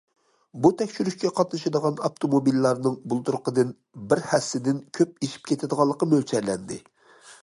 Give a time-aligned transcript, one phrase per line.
[0.61, 3.75] بۇ تەكشۈرۈشكە قاتنىشىدىغان ئاپتوموبىللارنىڭ بۇلتۇرقىدىن
[4.13, 6.79] بىر ھەسسىدىن كۆپ ئېشىپ كېتىدىغانلىقى مۆلچەرلەندى.